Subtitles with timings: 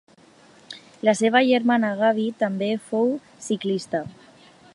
[1.07, 3.15] La seva germana Gabi també fou
[3.51, 4.07] ciclista.